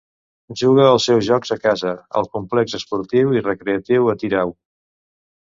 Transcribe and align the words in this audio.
Juga 0.59 0.85
als 0.93 1.03
seus 1.09 1.21
jocs 1.27 1.53
a 1.55 1.57
casa 1.65 1.91
al 2.21 2.29
"Complex 2.39 2.75
Esportiu 2.79 3.37
i 3.37 3.45
Recreatiu 3.51 4.11
Atyrau". 4.17 4.57